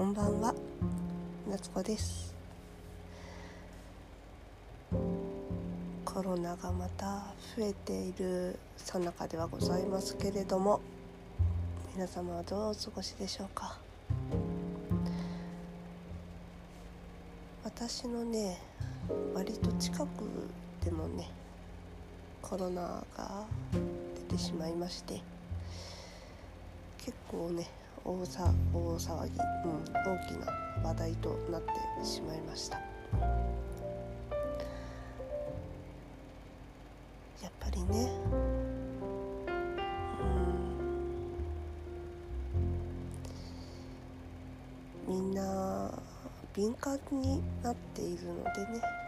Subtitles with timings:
[0.00, 0.54] こんばんは。
[1.46, 2.34] 夏子です。
[6.06, 10.80] コロナがまた増えているさなかではございますけれども
[11.94, 13.76] 皆様はどうお過ごしでしょうか。
[17.62, 18.56] 私のね
[19.34, 20.06] 割と近く
[20.82, 21.30] でもね
[22.40, 23.44] コロナが
[24.30, 25.20] 出てしまいまして
[26.96, 27.68] 結構ね
[28.04, 29.30] 大騒ぎ、
[29.64, 30.46] うん、大きな
[30.82, 31.68] 話題となって
[32.04, 32.78] しまいました。
[37.42, 38.10] やっぱりね
[45.08, 45.92] うんみんな
[46.54, 48.99] 敏感になっているのでね。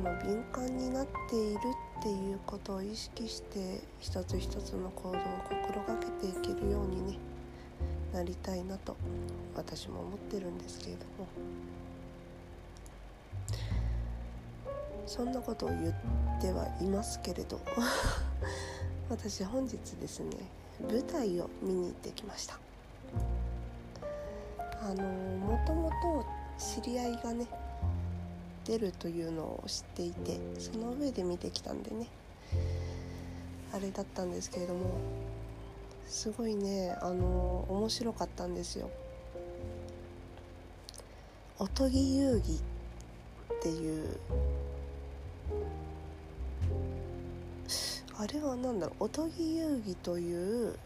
[0.00, 1.58] の敏感になっている
[2.00, 7.18] っていうことを意識して一つ一つの行動を心がけていけるようにね
[8.12, 8.96] なりたいなと
[9.54, 11.28] 私も思ってるんですけれども。
[15.06, 15.94] そんなことを言っ
[16.40, 17.58] てはいますけれど
[19.10, 20.36] 私本日ですね
[20.80, 22.60] 舞台を見に行ってきました。
[24.82, 26.24] あのもともと
[26.56, 27.44] 知り合いがね
[28.64, 32.06] 出るというのを知っていてその上で見てきたんでね
[33.72, 34.98] あれだったんですけれども
[36.06, 38.90] すごいねあの面白かったんですよ。
[41.58, 44.18] おとぎ遊戯っていう
[48.18, 50.78] あれは何だろうおとぎ遊戯という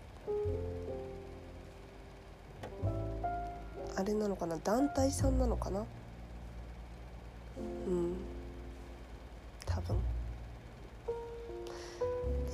[3.96, 5.84] あれなのかな団体さんなのかな？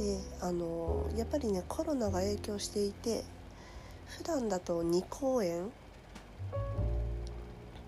[0.00, 3.22] であのやっぱりねコロナが影響していて
[4.06, 5.70] 普段だと2公演。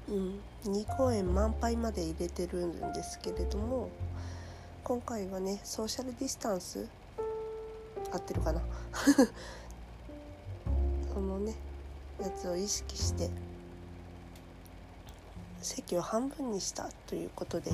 [0.08, 3.88] うん2公演満杯まで入れてるんですけれども
[4.84, 6.86] 今回はねソーシャルディスタンス
[8.12, 8.60] 合ってるかな？
[11.14, 11.54] そのね
[12.20, 13.30] やつを意識して
[15.62, 17.72] 席を半分にしたということで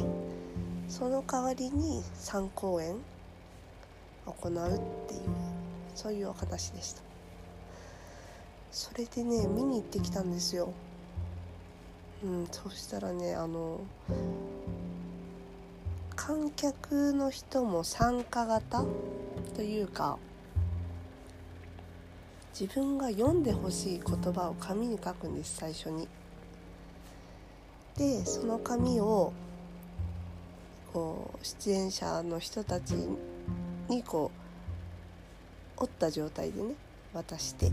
[0.88, 2.96] その代わりに3公演。
[4.32, 4.56] 行うっ
[5.08, 5.20] ていう
[5.94, 7.02] そういうお話でした。
[8.70, 10.72] それでね見に行ってきたんですよ。
[12.22, 13.80] うんそしたらねあの
[16.16, 18.84] 観客の人も参加型？
[19.54, 20.18] というか
[22.58, 26.08] 自分が読んでほしい言葉を紙に書くんです最初に。
[27.96, 29.32] でその紙を
[30.92, 32.94] こう出演者の人たち
[33.88, 34.30] にこ
[35.78, 36.74] う折った状態でね
[37.14, 37.70] 渡して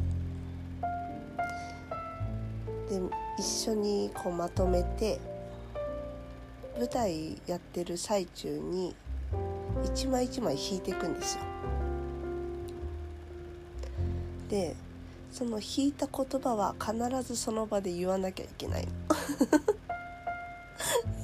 [2.90, 3.02] で
[3.38, 5.20] 一緒にこうまとめて
[6.78, 8.96] 舞台やってる最中に
[9.84, 11.44] 一枚一枚引いていくんですよ。
[14.50, 14.76] で
[15.32, 18.88] その引いた言葉は必ずその場で言わなきゃいけない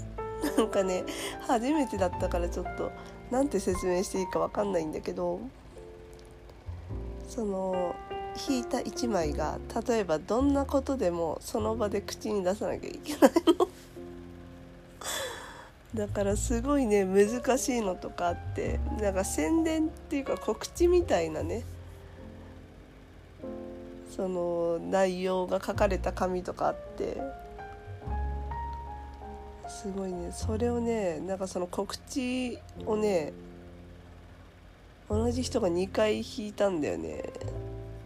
[0.58, 1.04] なんかね
[1.48, 2.92] 初めてだったからちょっと
[3.30, 5.40] なんて説明していいか分かんないんだけど
[7.28, 7.96] その
[8.50, 9.58] 引いた1枚が
[9.88, 13.68] 例えばどんなことでもその場で口に出さなきゃいけないの。
[16.08, 21.64] だからすごいね難しいのとかあってなんか宣伝っていうか告知みたいなね
[24.16, 27.18] その内容が書かれた紙とかあって
[29.72, 30.32] すごいね。
[30.32, 33.34] それをねなんかその告知をね
[35.10, 37.24] 同じ人が2回引いたんだよね。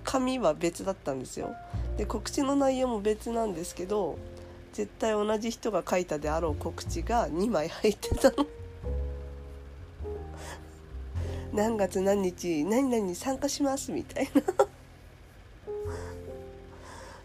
[0.03, 1.55] 紙は別だったんですよ。
[1.97, 4.17] で告知の内容も別なんですけど
[4.73, 8.45] 絶対同じ人が書いたであろう告知が2枚入ってたの。
[11.51, 14.41] 何月何日何々に参加しますみたいな。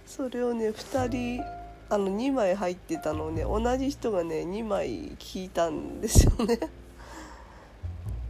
[0.06, 1.59] それをね2人
[1.92, 6.58] あの2枚入ってたのをね同じ人がね2枚聞いたんですよね。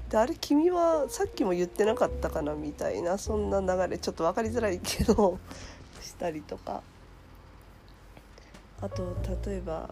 [0.09, 5.39] であれ君はさっきも言ってなかったかなみたいなそんな流れちょっと分かりづらいけど
[6.01, 6.83] したりとか
[8.81, 9.15] あと
[9.47, 9.91] 例えば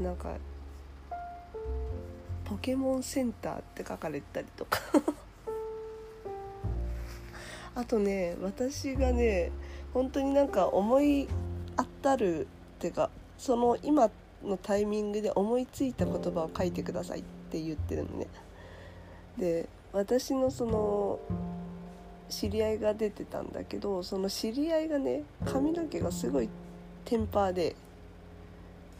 [0.00, 0.34] なんか
[2.44, 4.80] 「ポケモンセンター」って書かれたりとか
[7.76, 9.52] あとね私がね
[9.94, 11.28] 本当になんか思い
[11.76, 12.46] 当たるっ
[12.78, 14.10] ていうかその今
[14.44, 18.26] のタイミングで思いついた言葉を書いてくださいって言ってるのね。
[19.38, 21.18] で私のその
[22.28, 26.48] 知り合いが出てたんだけどその知り合いがね髪の毛がすごい
[27.04, 27.76] テンパーで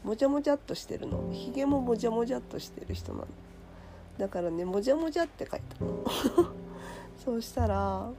[0.04, 1.30] もじゃもじゃっとしてるの。
[1.32, 3.26] ひげももじゃもじゃっとしてる人なの。
[4.18, 6.04] だからねもじゃもじゃって書いたの。
[7.24, 8.10] そうしたら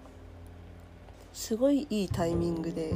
[1.34, 2.96] すごいいいタイミングで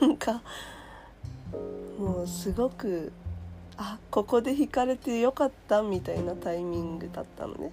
[0.00, 0.42] なんか
[1.98, 3.12] もうすごく
[3.76, 7.70] あここで引かれてよかったみたいなタイミングだったのね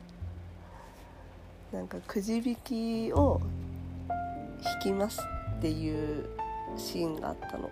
[1.71, 3.41] なんかくじ引きを
[4.83, 5.21] 引きます
[5.57, 6.25] っていう
[6.77, 7.69] シーンがあったの。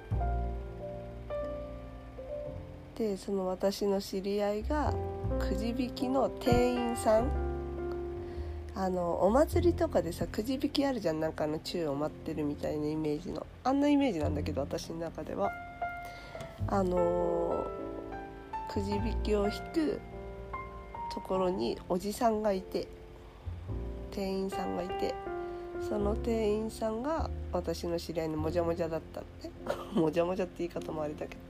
[2.97, 4.93] でその私の知り合いが
[5.39, 7.50] くじ引きの店員さん
[8.73, 11.19] あのお祭りとかでさくじ引きあるじゃん。
[11.19, 13.45] なんかあの宙を待ってるみたいなイメージの。
[13.63, 15.51] あんなイメージなんだけど私の中では。
[16.67, 17.65] あの
[18.71, 19.99] くじ引きを引く
[21.13, 22.87] ところにおじさんがいて
[24.11, 25.13] 店員さんがいて
[25.81, 29.49] その店員さんが私の知り合いのもじゃもじゃだったって
[29.99, 31.41] もじゃもじゃって言い方もあれだけど。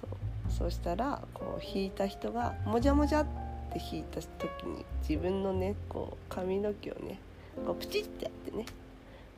[0.00, 7.18] そうそしたらこう引いた人がもじゃもじゃって引いた時に自分のねこう髪の毛をね
[7.66, 8.66] こうプチってやってね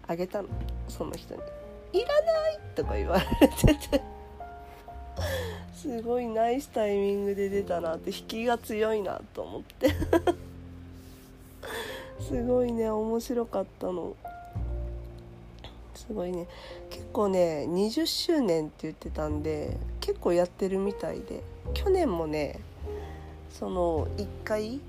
[0.06, 0.48] あげたの。
[0.88, 1.40] その人に
[1.92, 4.02] 「いらない!」とか言われてて。
[5.74, 9.90] すごいナイスタイミングで出たなって引きが強いなと思って。
[12.20, 14.16] すごいね面白かったの。
[15.94, 16.46] すごいね。
[16.90, 21.42] 結構ね20周年って言ってたんで結構やってるみたいで。
[21.74, 22.60] 去年もね
[23.58, 24.80] その1回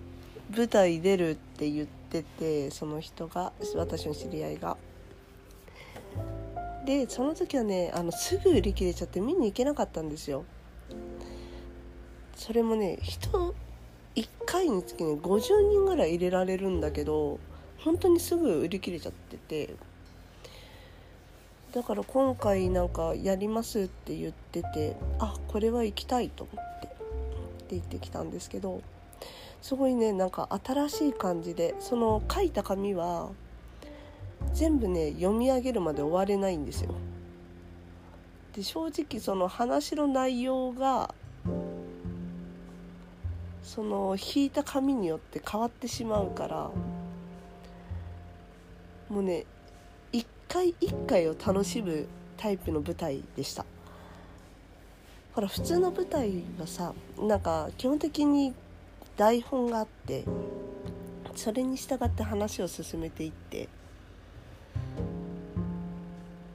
[0.56, 4.78] 舞台出るって言っててその人が私の知り合いが。
[6.86, 10.46] でその時はねあのすぐ売り切れちゃって見に行けなかったんですよ。
[12.36, 13.56] それもね人
[14.16, 17.40] 1回につきね50人ぐらい入れられるんだけど
[17.80, 19.76] 本当にすぐ売り切れちゃってて
[21.74, 26.69] だから今回なんかやりますって言っててあこれは行きたいと思
[27.70, 28.82] ってって言ってきたんですけど
[29.62, 33.30] すごいねなんか新しい感じでその書いた紙は
[34.54, 36.96] 全部ね読み上げるまで終われないんですよ。
[38.56, 41.14] で正直その話の内容が
[43.62, 46.72] その引いた紙によって変わってしまうから
[49.10, 49.46] もうね
[50.12, 52.08] 一回一回を楽しむ
[52.38, 53.66] タイプの舞台でした
[55.40, 58.54] ほら普通の舞台はさなんか基本的に
[59.16, 60.26] 台本があって
[61.34, 63.68] それに従って話を進めていってっ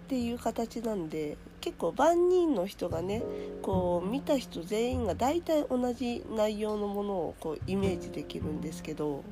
[0.09, 3.23] ていう形なんで結構万人の人がね
[3.63, 9.25] こう見た人全員が大体同じ内容のものをこうイメージできるんですけど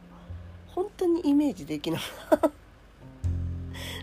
[0.68, 2.00] 本当にイメージできない。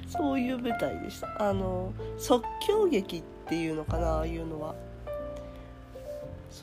[0.10, 1.50] そういう舞台でした。
[1.50, 4.76] あの即興劇っていうのかなああいうのは。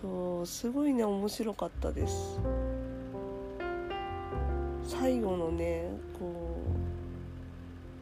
[0.00, 2.38] そうすごいね面白かったです。
[4.86, 6.60] 最後のねこ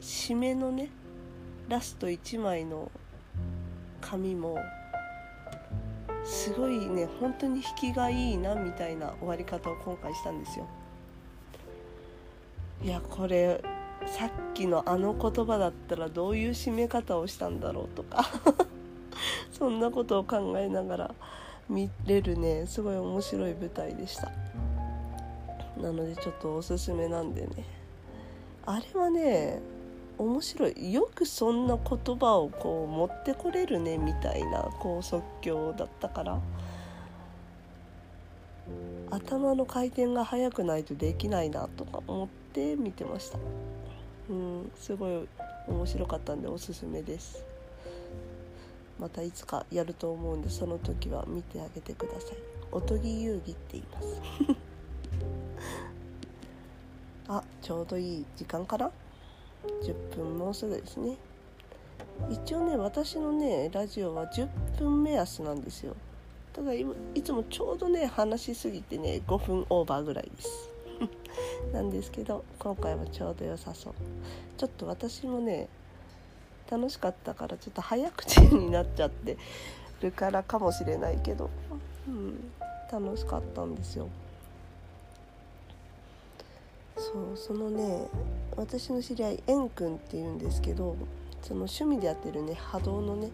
[0.00, 0.91] う締めのね
[1.69, 2.91] ラスト1枚の
[4.00, 4.58] 紙も
[6.25, 10.66] すごいね本当に引きがいいなみたいな終わり方を今回したんですよ。
[12.83, 13.62] いやこれ
[14.07, 18.25] さっきのあの言葉だったらどういう締め方をしたんだろうとか。
[19.57, 21.14] そんなことを考えながら
[21.68, 22.66] 見れるね。
[22.66, 24.30] すごい面白い舞台でした。
[25.80, 27.64] なのでちょっとおすすめなんでね。
[28.66, 29.61] あれはね
[30.18, 30.92] 面白い。
[30.92, 36.40] よくそんな言葉をこう持ってこれるねみたいなこう即興だったから。
[39.11, 43.38] 頭の回転が速くないとできないなとか思って見てました。
[44.30, 45.28] うんすごい
[45.68, 47.44] 面白かったんでおすすめです。
[48.98, 52.38] またいつかやると思うんでその時は見てあげてください。
[52.72, 54.20] おとぎ遊戯って言います。
[57.28, 58.90] あちょうどいい時間かな
[59.82, 61.16] ？10分もうすぐですね。
[62.30, 64.48] 一応ね私のねラジオは10
[64.78, 65.94] 分目安なんですよ。
[66.52, 66.86] ただい
[67.22, 70.70] つもちょうどね話しすぎてね5分オーバーぐらいです。
[71.72, 73.94] なんですけど今回はちょうど良さそう。
[74.56, 75.68] ちょっと私もね
[76.71, 79.37] 楽しかったからちょっと早口になっちゃって
[80.00, 81.50] るからかもしれないけど、
[82.09, 82.52] うん、
[82.90, 84.09] 楽しかったんですよ。
[86.97, 88.06] そうそのね
[88.56, 90.97] 私の知り合い円くんっていうんですけど
[91.42, 93.30] その趣味でやってるね波動のね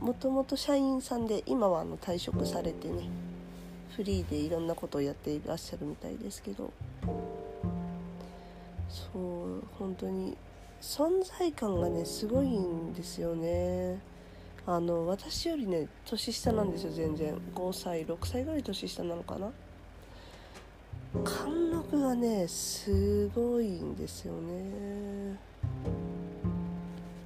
[0.00, 3.08] もともと社員さんで今はあの退職されてね
[3.94, 6.72] フリーでいろんなことをやっていらっしゃるみたいですけど。
[8.88, 10.36] そう本当に
[10.80, 14.00] 存在感がねすごいんですよね。
[14.66, 17.34] あの私よりね年下なんですよ全然。
[17.54, 19.50] 5歳6歳ぐらい年下なのかな。
[21.24, 25.38] 貫禄がねすごいんですよね。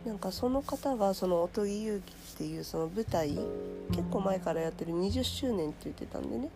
[0.06, 2.02] なんかその方がその「おとぎ遊戯」
[2.34, 3.30] っていうその舞台
[3.90, 6.48] 結構前からやってる20周年って言ってたんでね。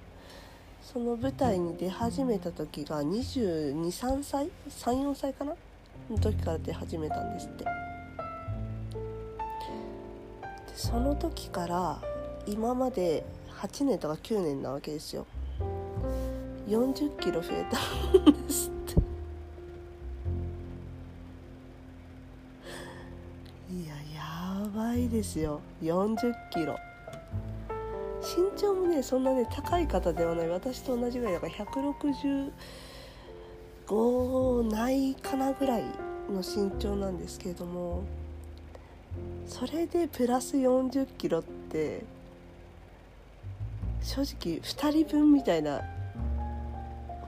[0.82, 5.56] その舞台に出始めた時が223歳34歳かな。
[6.10, 7.64] の時から出始めたんですって。
[7.64, 7.70] で
[10.74, 12.00] その時から
[12.46, 13.24] 今まで
[13.60, 15.26] 8年とか9年なわけですよ。
[16.68, 17.78] 40キロ増えた
[18.30, 18.94] んですって。
[23.72, 25.60] いややばいですよ。
[25.82, 26.76] 40キロ。
[28.20, 30.48] 身長もねそんなね高い方ではない。
[30.48, 32.50] 私と同じぐらいだから160
[33.86, 35.82] 5ないかなぐらい
[36.28, 38.02] の身長なんですけれども
[39.46, 42.02] それでプラス40キロって
[44.02, 45.82] 正直2人分みたいな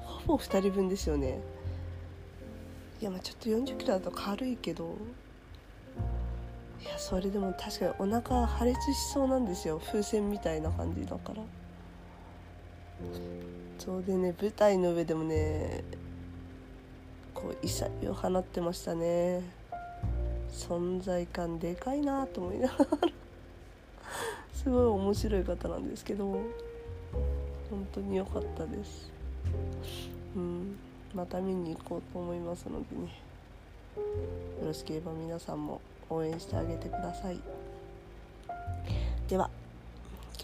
[0.05, 1.41] ほぼ2人分ですよね。
[3.01, 4.97] いやまあちょっと40キロだと軽いけど
[6.83, 9.81] いやそれでも確かにお腹破裂しそうなんですよ。
[9.85, 11.43] 風船みたいな感じだから。
[13.79, 15.85] そうでね舞台の上でもね
[17.39, 19.43] こう異彩を放ってましたね。
[20.51, 22.87] 存在感でかいなと思いながら。
[24.53, 26.25] すごい面白い方なんですけど。
[27.71, 29.11] 本当に良かったです。
[30.35, 30.77] うん。
[31.15, 33.23] また見に行こうと思いますのでね。
[34.61, 35.81] よろしければ皆さんも
[36.11, 37.41] 応援してあげてください。
[39.29, 39.49] では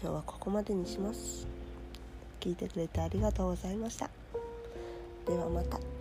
[0.01, 1.45] 今日はここまでにします。
[2.39, 4.09] 聞いてくれてありがとうございました。
[5.25, 5.94] ではまた。